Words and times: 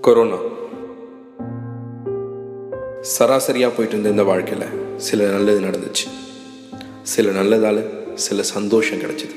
Corona. 0.00 0.36
சராசரியாக 3.00 3.74
போயிட்டு 3.74 3.88
இருந்த 3.88 4.08
இந்த 4.08 4.22
வாழ்க்கையில் 4.22 4.66
சில 4.96 5.24
நல்லது 5.24 5.60
நடந்துச்சு. 5.60 6.08
சில 7.02 7.42
நல்லதால் 7.42 7.84
சில 8.14 8.42
சந்தோஷம் 8.42 8.98
கிடச்சிது. 8.98 9.34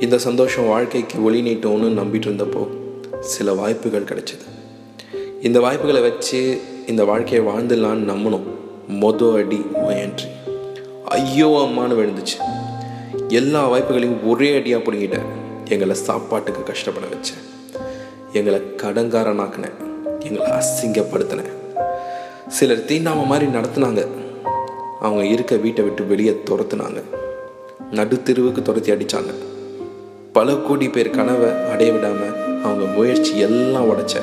இந்த 0.00 0.18
சந்தோஷம் 0.18 0.66
வாழ்க்கைக்கு 0.66 1.24
ஒளி 1.24 1.40
நீட்டோன்னு 1.40 1.98
நம்பிட்டு 2.00 2.28
இருந்தப்போ 2.30 2.68
சில 3.20 3.52
வாய்ப்புகள் 3.52 4.04
கிடச்சிது. 4.04 4.44
இந்த 5.42 5.60
வாய்ப்புகளை 5.60 6.00
வச்சு 6.00 6.60
இந்த 6.86 7.04
வாழ்க்கையை 7.04 7.52
வாழ்ந்துடலான்னு 7.52 8.10
நம்பணும். 8.12 8.46
மொத 8.88 9.34
அடி 9.34 9.64
முயன்றி 9.74 10.28
ஐயோ 11.04 11.68
அம்மானு 11.68 11.92
விழுந்துச்சு. 11.92 12.38
எல்லா 13.28 13.70
வாய்ப்புகளையும் 13.70 14.28
ஒரே 14.28 14.56
அடியாக 14.56 14.92
பிடிங்கிட்டேன் 14.92 15.26
எங்களை 15.68 15.94
சாப்பாட்டுக்கு 15.94 16.62
கஷ்டப்பட 16.62 17.06
வச்சேன். 17.06 17.61
எங்களை 18.32 18.62
கடங்காரனாக்குனேன். 18.76 19.72
எங்களை 20.18 20.50
அசிங்கப்படுத்தினேன். 20.50 21.50
சிலர் 22.48 22.84
தீண்டாம 22.84 23.26
மாதிரி 23.26 23.50
நடத்துனாங்க. 23.52 24.06
அவங்க 25.00 25.24
இருக்க 25.24 25.56
வீட்டை 25.56 25.84
விட்டு 25.84 26.06
வெளியே 26.06 26.42
துரத்துனாங்க. 26.50 27.02
நடுத்தெருவுக்கு 27.90 28.62
துரத்தி 28.62 28.92
அடித்தாங்க 28.92 29.34
பல 30.32 30.54
கோடி 30.54 30.88
பேர் 30.88 31.10
கனவை 31.10 31.50
அடைய 31.70 31.92
விடாமல் 31.92 32.62
அவங்க 32.62 32.84
முயற்சி 32.84 33.38
எல்லாம் 33.38 33.90
உடைச்ச 33.90 34.16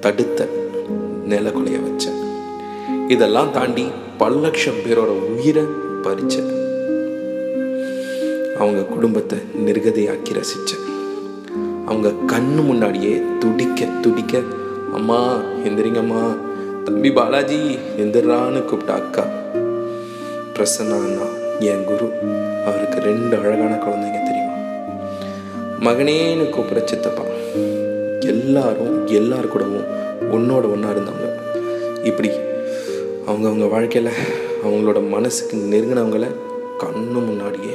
தடுத்த 0.00 0.48
நிலக்குலைய 1.28 1.82
வச்ச. 1.82 2.10
இதெல்லாம் 3.08 3.50
தாண்டி 3.50 3.86
பல 4.18 4.36
லட்சம் 4.36 4.74
பேரோட 4.74 5.12
உயிரை 5.36 5.64
பறிச்ச. 6.02 6.52
அவங்க 8.58 8.82
குடும்பத்தை 8.82 9.38
நிர்கதையாக்கி 9.66 10.32
ரசிச்சேன் 10.32 10.83
அவங்க 11.86 12.08
கண்ணு 12.08 12.64
முன்னாடியே 12.64 13.22
துடிக்க 13.40 13.84
துடிக்க 13.84 14.40
அம்மா 14.92 15.40
எந்திரிங்கம்மா. 15.64 16.36
தம்பி 16.84 17.12
பாலாஜி 17.12 17.78
எந்திரான்னு 17.96 18.60
கூப்பிட்டா 18.68 18.94
அக்கா. 18.94 19.24
பிரசன்னா 20.54 20.96
அண்ணா 21.04 21.26
என் 21.60 21.84
குரு 21.84 22.08
அவருக்கு 22.66 23.00
ரெண்டு 23.00 23.36
அழகான 23.36 23.74
குழந்தைங்க 23.74 24.20
தெரியுமா? 24.22 24.56
மகனேன்னு 25.80 26.50
கூப்பிட 26.50 26.86
சித்தப்பா. 26.86 27.22
எல்லாரும் 28.20 29.06
எல்லார் 29.06 29.48
கூடவும் 29.48 29.86
ஒன்னோட 30.32 30.70
ஒன்றா 30.72 30.90
இருந்தவங்க 30.90 31.28
இப்படி 32.04 32.30
அவங்கவுங்க 33.26 33.68
வாழ்க்கையில் 33.68 34.12
அவங்களோட 34.64 35.08
மனசுக்கு 35.08 35.56
நெருங்கினவங்கள 35.56 36.26
கண்ணு 36.78 37.26
முன்னாடியே 37.26 37.74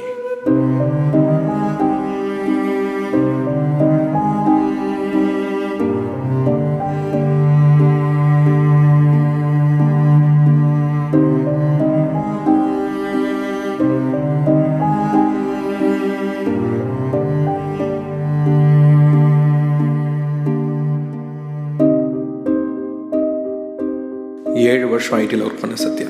வருஷம் 24.99 25.19
ஐடியில் 25.19 25.45
ஒர்க் 25.45 25.59
பண்ண 25.59 25.75
சத்யா. 25.75 26.07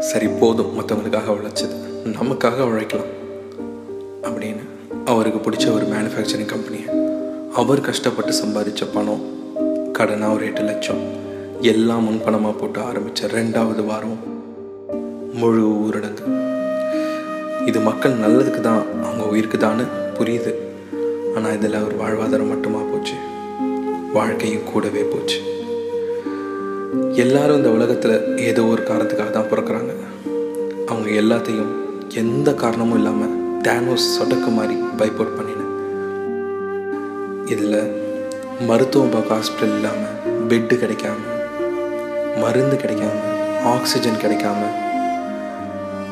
சரி 0.00 0.26
போதும். 0.26 0.80
மற்றவங்களுக்காக 0.80 1.30
உழைச்சது. 1.30 1.74
நமக்காக 2.06 2.60
உழைக்கலாம். 2.60 3.06
அப்படின்னு 4.22 4.60
அவருக்கு 5.04 5.50
பிடிச்ச 5.50 5.72
ஒரு 5.72 5.86
மேனுஃபேக்சரிங் 5.86 6.44
கம்பெனியை 6.44 6.88
அவர் 7.54 7.80
கஷ்டப்பட்டு 7.80 8.32
சம்பாதிச்ச 8.32 8.82
பணம் 8.94 9.22
கடனாக 9.98 10.34
ஒரு 10.34 10.44
எட்டு 10.44 10.62
லட்சம். 10.62 11.00
எல்லாம் 11.60 12.10
முன்பணமாக 12.10 12.58
போட்டு 12.58 12.80
ஆரம்பித்த 12.80 13.26
ரெண்டாவது 13.26 13.86
வாரம் 13.86 14.18
முழு 15.32 15.68
ஊரடங்கு. 15.68 16.46
இது 17.66 17.80
மக்கள் 17.80 18.18
நல்லதுக்கு 18.18 18.60
தான் 18.60 18.82
அவங்க 19.02 19.24
உயிருக்கு 19.24 19.58
தான்னு 19.58 19.86
புரியுது. 20.18 20.54
ஆனால் 21.36 21.54
இதில் 21.54 21.74
அவர் 21.74 21.98
வாழ்வாதாரம் 21.98 22.48
மட்டுமா 22.48 22.78
போச்சு? 22.78 23.14
வாழ்க்கையும் 24.12 24.64
கூடவே 24.72 25.02
போச்சு. 25.02 25.51
எல்லாரும் 26.92 27.56
இந்த 27.56 27.70
உலகத்தில் 27.70 28.36
ஏதோ 28.36 28.62
ஒரு 28.64 28.82
காரணத்துக்காக 28.82 29.30
தான் 29.30 29.48
பிறக்கிறாங்க. 29.50 29.92
அவங்க 30.86 31.08
எல்லாத்தையும் 31.20 31.70
எந்த 32.22 32.54
காரணமும் 32.54 32.96
இல்லாமல் 32.96 33.32
தேனோஸ் 33.66 34.08
சொடக்கு 34.16 34.50
மாதிரி 34.56 34.76
பைப்போட் 34.98 35.32
பண்ணினேன். 35.36 35.72
இதில் 37.46 37.78
மருத்துவம் 38.68 39.14
பார்க்க 39.14 39.38
ஹாஸ்பிட்டல் 39.38 39.74
இல்லாமல் 39.78 40.14
பெட்டு 40.48 40.76
கிடைக்காம 40.82 41.18
மருந்து 42.42 42.76
கிடைக்காம 42.76 43.16
ஆக்சிஜன் 43.74 44.22
கிடைக்காம 44.24 44.60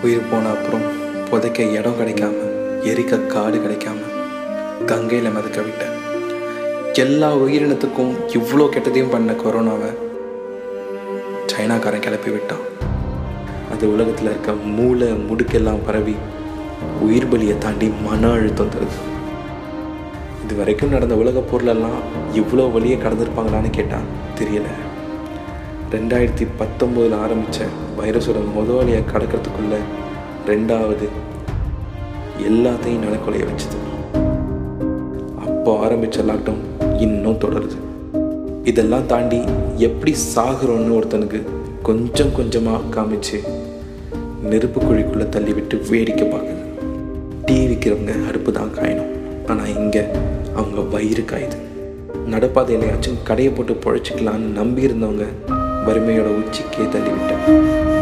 உயிர் 0.03 0.29
போன 0.31 0.49
அப்புறம் 0.49 0.87
புதைக்க 1.31 1.63
இடம் 1.79 1.99
கிடைக்காம 2.01 2.37
எரிக்க 2.93 3.27
காடு 3.27 3.59
கிடைக்காம 3.59 3.99
கங்கையில் 4.87 5.35
மிதக்க 5.35 5.61
விட்டேன். 5.61 5.97
எல்லா 6.93 7.37
உயிரினத்துக்கும் 7.37 8.15
இவ்வளோ 8.39 8.67
கெட்டதையும் 8.77 9.13
பண்ண 9.17 9.33
கொரோனாவை 9.33 9.91
சைனாக்காரன் 11.61 12.01
கிளப்பி 12.01 12.31
விட்டான் 12.31 12.59
அது 13.73 13.93
உலகத்தில் 13.93 14.25
இருக்க 14.25 14.53
மூளை 14.53 15.09
முடுக்கெல்லாம் 15.09 15.79
பரவி 15.87 16.15
உயிர் 17.01 17.27
பலியை 17.33 17.59
தாண்டி 17.59 17.93
மன 18.05 18.31
அழுத்தம் 18.31 18.69
தருது. 18.69 18.99
இது 20.45 20.57
வரைக்கும் 20.57 20.89
நடந்த 20.89 21.15
உலக 21.15 21.41
பொருளெல்லாம் 21.41 21.99
இவ்வளோ 22.35 22.73
வழியை 22.73 22.99
கடந்திருப்பாங்களான்னு 22.99 23.71
கேட்டான். 23.71 24.07
தெரியல. 24.39 24.71
ரெண்டாயிரத்தி 25.93 26.47
பத்தொம்போதில் 26.61 27.19
ஆரம்பித்த 27.19 27.67
வைரஸோட 27.99 28.41
முதலாளியை 28.57 29.03
கடக்கிறதுக்குள்ள 29.13 29.77
ரெண்டாவது 30.47 31.09
எல்லாத்தையும் 32.49 33.05
நடக்கொலைய 33.05 33.47
வச்சுது. 33.51 33.79
அப்போ 35.39 35.79
ஆரம்பித்த 35.79 36.23
லாக்டவுன் 36.23 36.99
இன்னும் 36.99 37.39
தொடருது. 37.39 37.77
இதெல்லாம் 38.65 39.07
தாண்டி 39.07 39.39
எப்படி 39.77 40.15
சாகிறோன்னு 40.35 40.97
ஒருத்தனுக்கு 40.97 41.41
கொஞ்சம் 41.83 42.33
கொஞ்சமாக 42.33 42.91
காமிச்சு 42.97 43.39
நெருப்பு 44.51 44.81
குழிக்குள்ளே 44.81 45.27
தள்ளிவிட்டு 45.35 45.77
வேடிக்கை 45.91 46.27
பார்க்குது. 46.29 46.63
டீ 47.47 47.57
விற்கிறவங்க 47.67 48.27
அடுப்பு 48.29 48.53
தான் 48.53 48.75
காயணும். 48.79 49.11
ஆனால் 49.47 49.73
இங்கே 49.77 50.03
அவங்க 50.55 50.81
வயிறு 50.81 51.25
காயுது. 51.33 51.59
நடப்பாதையிலையாச்சும் 52.35 53.23
கடையை 53.25 53.53
போட்டு 53.53 53.77
பொழைச்சிக்கலான்னு 53.85 54.51
நம்பி 54.61 54.83
இருந்தவங்க 54.83 55.27
வறுமையோட 55.87 56.29
உச்சிக்கே 56.41 56.87
தள்ளிவிட்டேன் 56.95 58.00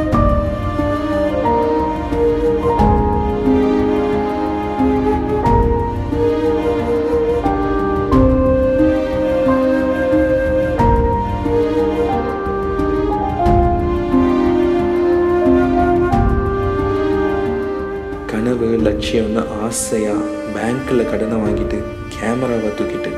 ஆசையாக 19.78 20.22
பேங்க்கில் 20.54 21.08
கடனை 21.10 21.36
வாங்கிட்டு 21.42 21.78
கேமராவை 22.14 22.70
தூக்கிட்டு. 22.78 23.10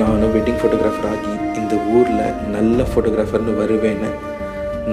நானும் 0.00 0.32
வெட்டிங் 0.34 0.58
ஃபோட்டோகிராஃபர் 0.60 1.06
ஆகி 1.10 1.32
இந்த 1.60 1.74
ஊரில் 1.94 2.24
நல்ல 2.54 2.84
ஃபோட்டோகிராஃபர்னு 2.90 3.52
வருவேன்னு 3.60 4.10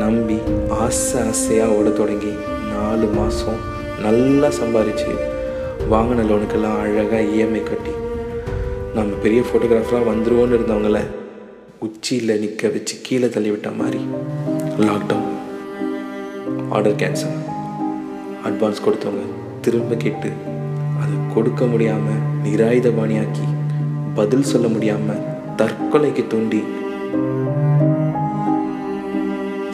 நம்பி 0.02 0.38
ஆசை 0.84 1.22
ஆசையாக 1.30 1.76
ஓட 1.78 1.90
தொடங்கி 1.90 2.32
நாலு 2.74 3.08
மாதம் 3.08 3.60
நல்லா 4.06 4.50
சம்பாரித்து 4.60 5.14
வாங்கின 5.94 6.26
லோனுக்கெல்லாம் 6.30 6.80
அழகாக 6.84 7.22
இஎம்ஐ 7.34 7.64
கட்டி. 7.64 7.94
நம்ம 8.96 9.18
பெரிய 9.24 9.42
ஃபோட்டோகிராஃபராக 9.48 10.10
வந்துருவோன்னு 10.12 10.58
இருந்தவங்கள 10.58 11.02
உச்சியில் 11.80 12.40
நிற்க 12.40 12.68
வச்சு 12.68 12.98
கீழே 13.02 13.30
தள்ளி 13.30 13.52
விட்ட 13.52 13.72
மாதிரி 13.82 14.02
லாக்டவுன் 14.86 15.28
ஆர்டர் 16.70 17.00
கேன்சல் 17.04 17.38
அட்வான்ஸ் 18.50 18.86
கொடுத்தவங்க 18.86 19.28
திரும்ப 19.62 19.96
கேட்டு 19.96 20.30
அது 21.10 21.20
கொடுக்க 21.34 21.66
முடியாமல் 21.66 22.24
நிராயுதபாணியாக்கி 22.44 23.46
பதில் 24.18 24.50
சொல்ல 24.50 24.68
முடியாமல் 24.74 25.22
தற்கொலைக்கு 25.60 26.24
தூண்டி 26.32 26.60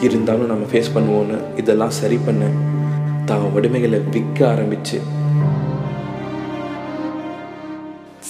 இருந்தாலும் 0.06 0.50
நம்ம 0.52 0.64
ஃபேஸ் 0.70 0.92
பண்ணுவோன்னு 0.94 1.36
இதெல்லாம் 1.60 1.94
சரி 1.98 2.18
பண்ண 2.26 2.48
தான் 3.28 3.46
வடிமைகளை 3.54 3.98
விற்க 4.14 4.38
ஆரம்பிச்சு. 4.52 4.98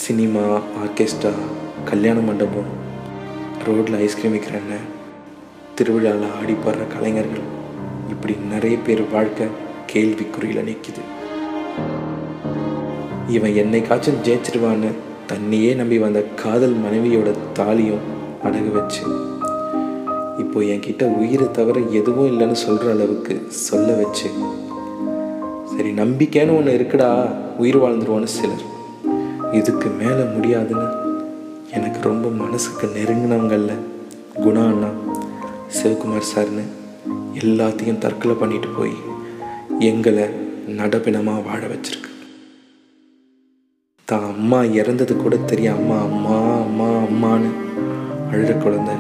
சினிமா 0.05 0.45
ஆர்கெஸ்ட்ரா 0.83 1.33
கல்யாண 1.91 2.19
மண்டபம் 2.29 2.71
ரோட்டில் 3.67 3.99
ஐஸ்கிரீம் 4.07 4.35
விற்கிற 4.37 4.59
அண்ணன் 4.63 4.89
திருவிழாவில் 5.79 6.35
ஆடி 6.39 6.57
பாடுற 6.65 6.87
கலைஞர்கள். 6.95 7.47
இப்படி 8.15 8.37
நிறைய 8.55 8.79
பேர் 8.89 9.05
வாழ்க்கை 9.15 9.47
கேள்விக்குறியில் 9.93 10.69
நிற்கிது 10.71 11.05
இவன் 13.29 13.55
என்னைக்காச்சும் 13.63 14.21
ஜெயிச்சிருவான்னு 14.25 14.91
தன்னையே 15.27 15.75
நம்பி 15.75 15.99
வந்த 15.99 16.21
காதல் 16.23 16.77
மனைவியோட 16.77 17.31
தாலியும் 17.53 18.05
அடகு 18.45 18.71
வச்சு. 18.73 19.03
இப்போ 20.39 20.61
என்கிட்ட 20.61 21.05
உயிரை 21.17 21.51
தவிர 21.51 21.81
எதுவும் 21.81 22.31
இல்லைன்னு 22.33 22.53
சொல்கிற 22.53 22.91
அளவுக்கு 22.91 23.35
சொல்ல 23.49 23.93
வச்சு. 23.93 24.29
சரி 25.65 25.91
நம்பிக்கைன்னு 25.93 26.57
ஒன்று 26.57 26.79
இருக்குடா 26.79 27.11
உயிர் 27.59 27.79
வாழ்ந்துருவோன்னு 27.79 28.25
சிலர். 28.25 28.65
இதுக்கு 29.53 29.89
மேலே 29.89 30.23
முடியாதுன்னு 30.35 30.87
எனக்கு 31.71 32.01
ரொம்ப 32.03 32.29
மனசுக்கு 32.29 32.87
நெருங்கினவங்கள 32.87 33.75
குணா 34.45 34.65
அண்ணா 34.67 34.91
சிவகுமார் 35.77 36.31
சார்னு 36.35 36.65
எல்லாத்தையும் 37.43 37.99
தற்கொலை 37.99 38.37
பண்ணிட்டு 38.37 38.69
போய் 38.69 38.97
எங்களை 39.79 40.27
நடப்பினமாக 40.69 41.43
வாழ 41.43 41.67
வச்சிருக்கு 41.67 42.06
தான் 44.11 44.25
அம்மா 44.25 44.63
இறந்தது 44.63 45.17
கூட 45.17 45.37
தெரியும் 45.37 45.77
அம்மா 45.77 45.97
அம்மா 46.03 46.37
அம்மா 46.65 46.89
அம்மான்னு 47.07 47.49
அழுற 48.33 48.59
குழந்தை. 48.59 48.95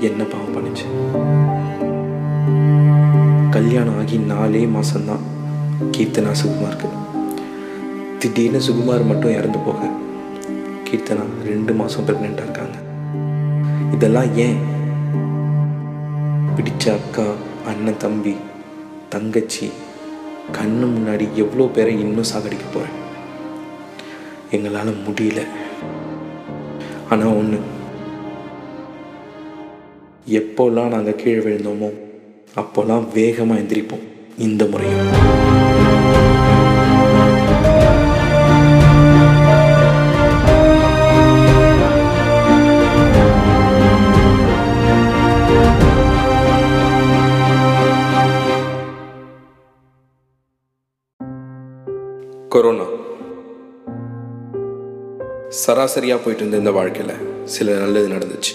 என்ன 0.00 0.24
பாவம் 0.24 0.54
பண்ணுச்சு? 0.54 0.86
கல்யாணம் 3.50 3.98
ஆகி 3.98 4.16
நாலே 4.16 4.64
மாசம்தான் 4.64 5.24
கீர்த்தனா 5.92 6.32
சுகுமாருக்கு. 6.42 6.88
திடீர்னு 8.18 8.60
சுகுமார் 8.68 9.06
மட்டும் 9.06 9.32
இறந்து 9.32 9.58
போக. 9.58 9.90
கீர்த்தனா 10.88 11.26
ரெண்டு 11.44 11.74
மாதம் 11.74 12.06
ப்ரெக்னெண்ட்டாக 12.06 12.46
இருக்காங்க. 12.46 12.76
இதெல்லாம் 13.92 14.36
ஏன்? 14.36 14.58
பிடிச்ச 16.56 16.98
அக்கா 16.98 17.26
அண்ணன் 17.66 17.96
தம்பி 17.96 18.36
தங்கச்சி 19.08 19.70
கண்ணு 20.58 20.88
முன்னாடி 20.96 21.28
எவ்வளோ 21.34 21.66
பேரை 21.66 22.00
இன்னும் 22.00 22.32
சாகடிக்க 22.34 22.66
போகிறேன் 22.72 22.99
எங்களால் 24.50 24.94
முடியல. 25.08 25.46
ஆனால் 27.10 27.26
ஒன்று 27.26 27.60
எப்போல்லாம் 30.28 30.88
நாங்கள் 30.88 31.16
கீழே 31.16 31.42
விழுந்தோமோ 31.42 31.90
அப்போல்லாம் 32.56 33.12
வேகமாக 33.14 33.60
எந்திரிப்போம். 33.60 34.06
இந்த 34.38 34.64
முறையும். 34.64 35.08
கொரோனா. 52.48 52.84
சராசரியாக 55.50 56.20
போயிட்டு 56.20 56.46
இருந்த 56.46 56.56
இந்த 56.56 56.70
வாழ்க்கையில் 56.70 57.44
சில 57.44 57.72
நல்லது 57.72 58.08
நடந்துச்சு. 58.08 58.54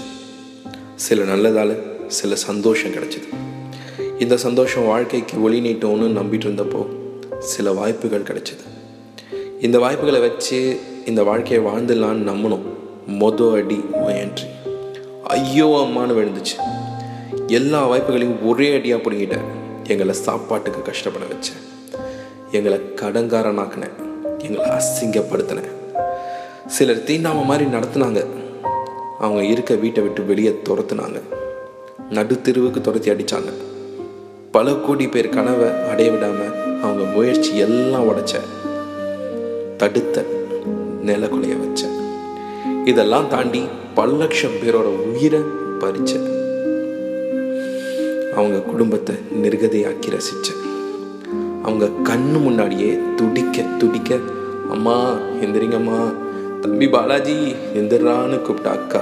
சில 0.96 1.24
நல்லதால் 1.24 1.78
சில 2.08 2.36
சந்தோஷம் 2.36 2.92
கிடச்சிது. 2.92 3.28
இந்த 4.20 4.38
சந்தோஷம் 4.38 4.86
வாழ்க்கைக்கு 4.86 5.42
ஒளி 5.42 5.60
நீட்டோன்னு 5.60 6.08
நம்பிட்டு 6.20 6.48
இருந்தப்போ 6.50 6.86
சில 7.40 7.72
வாய்ப்புகள் 7.72 8.22
கிடச்சிது. 8.22 8.64
இந்த 9.62 9.80
வாய்ப்புகளை 9.80 10.20
வச்சு 10.20 10.80
இந்த 11.06 11.24
வாழ்க்கையை 11.24 11.66
வாழ்ந்துடலான்னு 11.66 12.30
நம்பணும். 12.32 12.66
மொத 13.08 13.54
அடி 13.54 13.80
முயன்றி 13.94 14.48
ஐயோ 15.24 15.68
அம்மானு 15.68 16.16
விழுந்துச்சு. 16.20 16.58
எல்லா 17.48 17.90
வாய்ப்புகளையும் 17.90 18.46
ஒரே 18.46 18.74
அடியாக 18.74 19.10
பிடிங்கிட்டேன். 19.10 19.48
எங்களை 19.88 20.14
சாப்பாட்டுக்கு 20.14 20.82
கஷ்டப்பட 20.82 21.26
வச்சேன். 21.26 21.62
எங்களை 22.52 22.80
கடங்காரனாக்குனேன் 22.96 23.96
எங்களை 24.38 24.72
அசிங்கப்படுத்தினேன். 24.78 25.75
சிலர் 26.66 27.04
தீண்டாம 27.08 27.46
மாதிரி 27.46 27.70
நடத்துனாங்க. 27.70 28.26
அவங்க 29.20 29.44
இருக்க 29.44 29.76
வீட்டை 29.76 30.04
விட்டு 30.04 30.26
வெளியே 30.26 30.62
துரத்துனாங்க. 30.70 31.22
நடு 32.10 32.42
தெருவுக்கு 32.42 32.82
துரத்தி 32.82 33.10
அடித்தாங்க 33.10 33.54
பல 34.52 34.74
கோடி 34.74 35.08
பேர் 35.08 35.30
கனவை 35.30 35.70
அடைய 35.90 36.12
விடாம 36.12 36.52
அவங்க 36.82 37.04
முயற்சி 37.04 37.58
எல்லாம் 37.58 38.10
உடைச்ச. 38.10 38.40
தடுத்த 39.78 40.26
நிலக்குலைய 41.06 41.60
வச்ச. 41.60 41.88
இதெல்லாம் 42.86 43.28
தாண்டி 43.28 43.64
பல 43.96 44.12
லட்சம் 44.12 44.52
பேரோட 44.52 45.14
உயிரை 45.14 45.40
பறிச்ச. 45.80 46.34
அவங்க 48.34 48.60
குடும்பத்தை 48.60 49.16
நிர்கதையாக்கி 49.44 50.08
ரசிச்ச. 50.08 50.48
அவங்க 51.64 51.90
கண்ணு 52.04 52.42
முன்னாடியே 52.42 52.98
துடிக்க 53.16 53.62
துடிக்க 53.62 54.16
அம்மா 54.72 55.12
எந்திரிங்கம்மா 55.42 56.14
தம்பி 56.66 56.90
பாலாஜி 56.90 57.56
எந்திரான்னு 57.74 58.42
கூப்பிட்ட 58.42 58.70
அக்கா. 58.70 59.02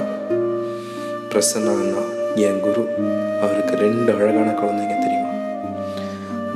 பிரசன்னா 1.28 1.80
அண்ணா 1.80 2.00
என் 2.34 2.60
குரு. 2.60 2.88
அவருக்கு 3.40 3.76
ரெண்டு 3.76 4.12
அழகான 4.12 4.50
குழந்தைங்க 4.50 4.98
தெரியுமா? 4.98 5.30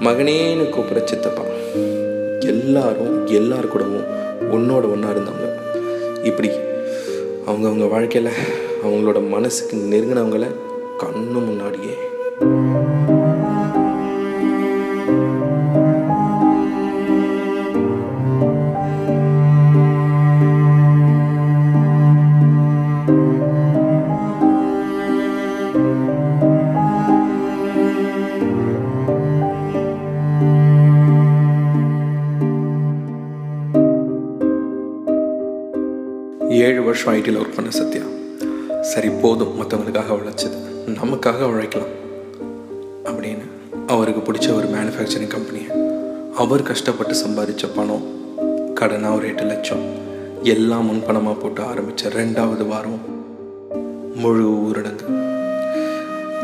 மகனேன்னு 0.01 0.69
கூப்பிட 0.69 1.07
சித்தப்பா. 1.07 1.43
எல்லாரும் 2.41 3.27
எல்லார் 3.27 3.69
கூடவும் 3.69 4.05
ஒன்னோட 4.41 4.91
ஒன்றா 4.91 5.09
இருந்தவங்க. 5.09 5.55
இப்படி 6.23 6.51
அவங்கவுங்க 7.47 7.91
வாழ்க்கையில் 7.91 8.33
அவங்களோட 8.85 9.29
மனசுக்கு 9.29 9.77
நெருங்கினவங்கள 9.77 10.47
கண்ணு 10.99 11.33
முன்னாடியே 11.33 11.97
வருஷம் 37.09 37.35
ஐடியில் 37.35 37.39
ஒர்க் 37.39 37.55
பண்ண 37.55 37.71
சத்யா. 37.71 38.03
சரி 38.83 39.09
போதும். 39.11 39.63
மற்றவங்களுக்காக 39.63 40.13
உழைச்சது. 40.13 40.57
நமக்காக 40.87 41.43
உழைக்கலாம். 41.43 41.89
அப்படின்னு 43.05 43.45
அவருக்கு 43.87 44.33
பிடிச்ச 44.33 44.55
ஒரு 44.55 44.67
மேனுஃபேக்சரிங் 44.67 45.27
கம்பெனியை 45.27 45.71
அவர் 46.37 46.63
கஷ்டப்பட்டு 46.63 47.15
சம்பாதிச்ச 47.15 47.65
பணம் 47.75 48.03
கடனாக 48.81 49.15
ஒரு 49.15 49.27
எட்டு 49.27 49.45
லட்சம் 49.45 49.83
எல்லாம் 50.43 50.91
முன்பணமாக 50.91 51.41
போட்டு 51.41 51.63
ஆரம்பித்த 51.63 52.09
ரெண்டாவது 52.09 52.67
வாரம் 52.67 53.01
முழு 54.15 54.49
ஊரடங்கு. 54.51 55.31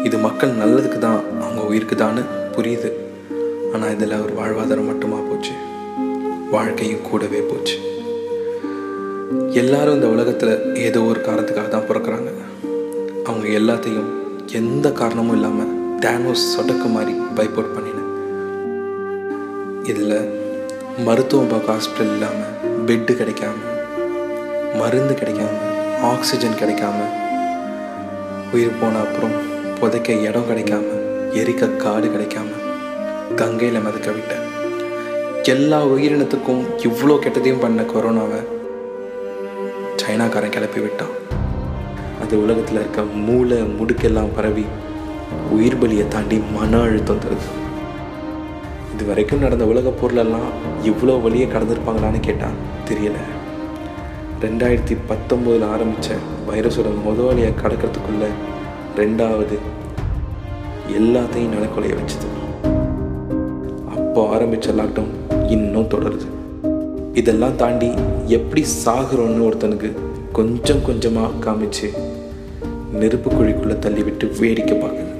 இது 0.04 0.18
மக்கள் 0.18 0.56
நல்லதுக்கு 0.56 0.98
தான் 0.98 1.20
அவங்க 1.40 1.62
உயிருக்கு 1.62 2.04
தான்னு 2.04 2.24
புரியுது. 2.56 2.92
ஆனால் 3.74 3.90
இதில் 3.90 4.12
ஒரு 4.12 4.32
வாழ்வாதாரம் 4.32 4.86
மட்டுமா 4.86 5.16
போச்சு? 5.16 5.50
வாழ்க்கையும் 6.50 7.02
கூடவே 7.10 7.38
போச்சு. 7.38 7.93
எல்லாரும் 9.52 9.94
இந்த 9.94 10.08
உலகத்தில் 10.08 10.74
ஏதோ 10.74 11.00
ஒரு 11.02 11.20
காரணத்துக்காக 11.20 11.68
தான் 11.68 11.88
பிறக்கிறாங்க. 11.88 12.30
அவங்க 13.24 13.48
எல்லாத்தையும் 13.48 14.10
எந்த 14.52 14.92
காரணமும் 14.92 15.34
இல்லாமல் 15.34 16.00
தேனோஸ் 16.00 16.50
சொடக்கு 16.52 16.90
மாதிரி 16.90 17.18
பைப்போட் 17.36 17.74
பண்ணினேன் 17.74 18.10
இதில் 19.82 20.16
மருத்துவம் 21.04 21.46
பார்க்க 21.46 21.72
ஹாஸ்பிட்டல் 21.72 22.12
இல்லாமல் 22.12 22.54
பெட்டு 22.86 23.12
கிடைக்காம 23.14 23.54
மருந்து 24.78 25.14
கிடைக்காம 25.14 25.54
ஆக்சிஜன் 26.02 26.60
கிடைக்காம 26.60 26.98
உயிர் 28.52 28.78
போன 28.80 28.98
அப்புறம் 28.98 29.36
புதைக்க 29.80 30.12
இடம் 30.12 30.48
கிடைக்காம 30.50 30.88
எரிக்க 31.32 31.76
காடு 31.76 32.08
கிடைக்காம 32.08 32.50
கங்கையில் 33.36 33.80
மதக்க 33.80 34.10
விட்டேன் 34.10 34.42
எல்லா 35.42 35.84
உயிரினத்துக்கும் 35.84 36.62
இவ்வளோ 36.82 37.18
கெட்டதையும் 37.18 37.60
பண்ண 37.60 37.82
கொரோனாவை 37.82 38.40
சைனாக்காரன் 40.04 40.54
கிளப்பி 40.54 40.80
விட்டான். 40.80 41.12
அது 42.22 42.34
உலகத்தில் 42.42 42.78
இருக்க 42.80 43.02
மூளை 43.26 43.58
முடுக்கெல்லாம் 43.76 44.32
பரவி 44.36 44.64
உயிர் 45.54 45.78
பலியை 45.82 46.08
தாண்டி 46.08 46.36
மன 46.56 46.80
அழுத்தம் 46.86 47.22
தருது 47.24 47.48
இது 48.94 49.04
வரைக்கும் 49.06 49.42
நடந்த 49.44 49.64
உலக 49.64 49.90
பொருளெல்லாம் 50.00 50.50
இவ்வளோ 50.90 51.14
வழியை 51.22 51.46
கடந்திருப்பாங்களான்னு 51.48 52.20
கேட்டால் 52.20 52.60
தெரியல. 52.88 53.18
ரெண்டாயிரத்தி 54.44 54.96
பத்தொம்போதில் 55.10 55.66
ஆரம்பித்த 55.74 56.16
வைரஸோட 56.48 56.88
முதலாளியை 57.06 57.50
கடக்கிறதுக்குள்ள 57.62 58.24
ரெண்டாவது 59.00 59.58
எல்லாத்தையும் 60.98 61.54
நலக்கொலைய 61.56 61.94
வச்சுது. 62.00 62.28
அப்போ 63.96 64.22
ஆரம்பித்த 64.28 64.72
லாக்டவுன் 64.80 65.14
இன்னும் 65.48 65.92
தொடருது. 65.94 66.28
இதெல்லாம் 67.20 67.56
தாண்டி 67.56 67.88
எப்படி 68.36 68.62
சாகுறோன்னு 68.84 69.44
ஒருத்தனுக்கு 69.48 69.90
கொஞ்சம் 70.38 70.82
கொஞ்சமாக 70.86 71.38
காமிச்சு 71.44 71.88
நெருப்பு 73.00 73.28
குழிக்குள்ளே 73.30 73.76
தள்ளிவிட்டு 73.84 74.26
வேடிக்கை 74.40 74.76
பார்க்குது. 74.78 75.12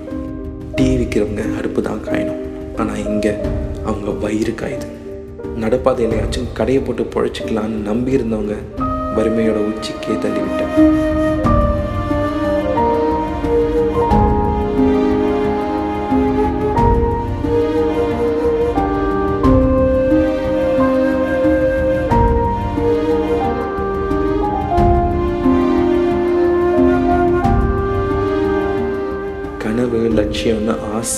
டீ 0.77 0.87
விற்கிறவங்க 0.97 1.45
அடுப்பு 1.59 1.83
தான் 1.89 2.03
காயணும். 2.07 2.41
ஆனால் 2.77 3.03
இங்கே 3.11 3.33
அவங்க 3.85 4.11
வயிறு 4.25 4.55
காயுது. 4.63 4.89
நடப்பாதையிலையாச்சும் 5.63 6.51
கடையை 6.59 6.83
போட்டு 6.83 7.07
பொழைச்சிக்கலான்னு 7.15 7.87
நம்பி 7.91 8.17
இருந்தவங்க 8.19 8.57
வறுமையோட 9.17 9.59
உச்சிக்கே 9.71 10.17
தள்ளிவிட்டேன் 10.25 10.75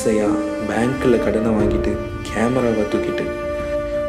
ஆசையாக 0.07 0.35
பேங்க்கில் 0.67 1.23
கடனை 1.23 1.51
வாங்கிட்டு 1.53 1.93
கேமராவை 2.27 2.83
தூக்கிட்டு 2.85 3.25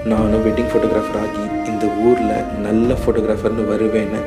நானும் 0.05 0.43
வெட்டிங் 0.45 0.69
ஃபோட்டோகிராஃபர் 0.71 1.17
ஆகி 1.21 1.43
இந்த 1.67 1.85
ஊரில் 2.03 2.33
நல்ல 2.61 2.97
ஃபோட்டோகிராஃபர்னு 2.99 3.63
வருவேன்னு 3.69 4.19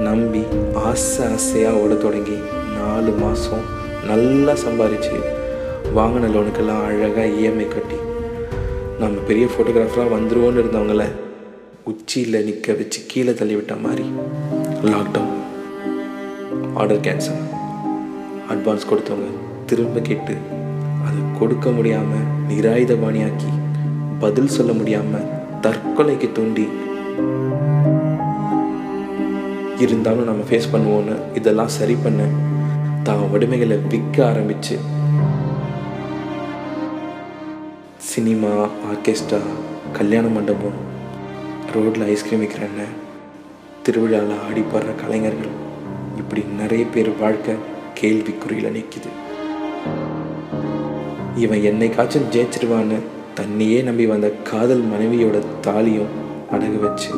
நம்பி 0.00 0.42
ஆசை 0.82 1.22
ஆசையாக 1.28 1.82
ஓட 1.82 1.94
தொடங்கி 1.96 2.38
நாலு 2.74 3.12
மாதம் 3.20 3.64
நல்லா 4.06 4.54
சம்பாரித்து 4.64 5.20
வாங்கின 5.94 6.32
லோனுக்கெல்லாம் 6.34 6.82
அழகாக 6.88 7.28
இஎம்ஐ 7.38 7.68
கட்டி. 7.68 7.98
நம்ம 8.98 9.24
பெரிய 9.26 9.46
ஃபோட்டோகிராஃபராக 9.46 10.14
வந்துருவோன்னு 10.14 10.62
இருந்தவங்கள 10.62 11.06
உச்சியில் 11.86 12.44
நிற்க 12.44 12.72
வச்சு 12.74 13.00
கீழே 13.06 13.34
தள்ளி 13.34 13.56
விட்ட 13.56 13.76
மாதிரி 13.80 14.06
லாக்டவுன் 14.90 15.34
ஆர்டர் 16.74 17.04
கேன்சல் 17.06 17.42
அட்வான்ஸ் 18.50 18.90
கொடுத்தவங்க 18.90 19.30
திரும்ப 19.66 20.00
கேட்டு 20.02 20.34
அது 21.08 21.38
கொடுக்க 21.38 21.70
முடியாமல் 21.70 22.26
நிராயுதபாணியாக்கி 22.48 23.50
பதில் 24.18 24.48
சொல்ல 24.48 24.72
முடியாமல் 24.72 25.26
தற்கொலைக்கு 25.60 26.32
தூண்டி 26.32 26.68
இருந்தாலும் 29.78 30.24
நம்ம 30.24 30.42
ஃபேஸ் 30.50 30.72
பண்ணுவோன்னு 30.72 31.16
இதெல்லாம் 31.34 31.68
சரி 31.68 31.96
பண்ண 32.02 32.22
தான் 33.02 33.30
வடிமைகளை 33.32 33.86
விற்க 33.88 34.24
ஆரம்பிச்சு. 34.24 34.78
சினிமா 37.96 38.66
ஆர்கெஸ்ட்ரா 38.90 39.38
கல்யாண 39.92 40.26
மண்டபம் 40.26 40.78
ரோட்டில் 41.74 42.02
ஐஸ்கிரீம் 42.02 42.40
விற்கிற 42.40 42.64
அண்ணன் 42.64 42.96
திருவிழாவில் 43.82 44.38
ஆடி 44.48 44.64
கலைஞர்கள் 45.00 45.54
இப்படி 46.18 46.44
நிறைய 46.58 46.84
பேர் 46.84 47.18
வாழ்க்கை 47.20 47.54
கேள்விக்குறியில் 48.00 48.72
நிற்கிது 48.72 49.27
இவன் 51.42 51.64
என்னைக்காச்சும் 51.70 52.30
ஜெயிச்சிருவான்னு 52.34 52.98
தன்னையே 53.38 53.80
நம்பி 53.88 54.04
வந்த 54.12 54.28
காதல் 54.50 54.84
மனைவியோட 54.92 55.36
தாலியும் 55.66 56.14
அடகு 56.54 56.78
வச்சு. 56.84 57.10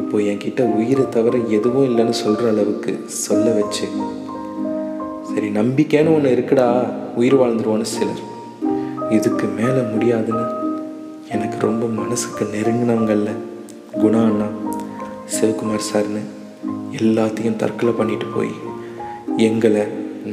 இப்போ 0.00 0.16
என்கிட்ட 0.30 0.62
உயிரை 0.78 1.04
தவிர 1.16 1.34
எதுவும் 1.56 1.86
இல்லைன்னு 1.88 2.14
சொல்கிற 2.22 2.46
அளவுக்கு 2.52 2.92
சொல்ல 3.24 3.46
வச்சு. 3.58 3.86
சரி 5.30 5.48
நம்பிக்கைன்னு 5.58 6.14
ஒன்று 6.16 6.34
இருக்குடா 6.36 6.68
உயிர் 7.20 7.38
வாழ்ந்துருவான்னு 7.40 7.92
சிலர். 7.94 8.24
இதுக்கு 9.16 9.46
மேலே 9.58 9.82
முடியாதுன்னு 9.92 10.46
எனக்கு 11.34 11.58
ரொம்ப 11.66 11.86
மனசுக்கு 12.00 12.44
நெருங்கினவங்கள 12.54 13.32
குணா 14.02 14.22
அண்ணா 14.30 14.48
சிவகுமார் 15.36 15.88
சார்னு 15.90 16.22
எல்லாத்தையும் 16.98 17.60
தற்கொலை 17.62 17.94
பண்ணிட்டு 18.00 18.28
போய் 18.36 18.54
எங்களை 19.48 19.84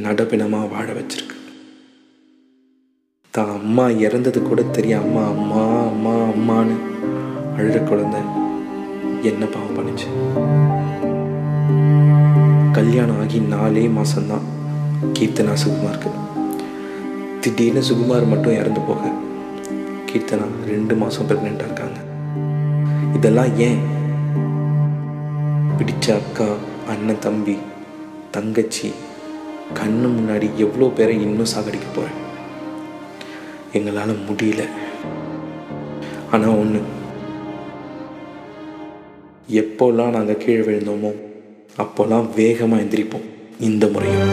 நடப்பினமாக 0.06 0.70
வாழ 0.74 0.86
வச்சிருக்கு. 0.98 1.35
தான் 3.36 3.50
அம்மா 3.58 3.84
இறந்தது 3.88 4.42
கூட 4.42 4.62
தெரியும். 4.76 5.02
அம்மா 5.04 5.22
அம்மா 5.34 5.62
அம்மா 5.90 6.12
அம்மான்னு 6.32 6.76
அழுற 7.56 7.78
குழந்தை 7.84 8.20
என்ன 9.30 9.42
பாவம் 9.54 9.76
பண்ணிச்சு? 9.76 10.08
கல்யாணம் 12.72 13.20
ஆகி 13.22 13.38
நாலே 13.54 13.84
மாசம்தான் 13.98 14.46
கீர்த்தனா 15.18 15.54
சுகுமாருக்கு. 15.62 16.10
திடீர்னு 17.40 17.82
சுகுமார் 17.88 18.30
மட்டும் 18.32 18.58
இறந்து 18.60 18.80
போக 18.80 19.12
கீர்த்தனா 20.10 20.46
ரெண்டு 20.72 20.96
மாதம் 20.96 21.28
ப்ரெக்னெண்ட்டாக 21.30 21.68
இருக்காங்க. 21.68 21.98
இதெல்லாம் 23.18 23.52
ஏன்? 23.68 23.80
பிடிச்ச 25.78 26.06
அக்கா 26.20 26.48
அண்ணன் 26.92 27.24
தம்பி 27.26 27.56
தங்கச்சி 28.36 28.88
கண்ணு 29.80 30.08
முன்னாடி 30.18 30.48
எவ்வளோ 30.66 30.88
பேரை 30.88 31.22
இன்னும் 31.22 31.52
சாகடிக்க 31.54 31.88
போகிறேன் 31.94 32.22
எங்களால் 33.78 34.20
முடியல. 34.28 34.64
ஆனால் 36.32 36.58
ஒன்று 36.62 36.80
எப்போல்லாம் 39.60 40.14
நாங்கள் 40.16 40.42
கீழே 40.42 40.62
விழுந்தோமோ 40.68 41.12
அப்போல்லாம் 41.82 42.28
வேகமாக 42.36 42.82
எந்திரிப்போம் 42.82 43.26
இந்த 43.68 43.86
முறையும். 43.94 44.32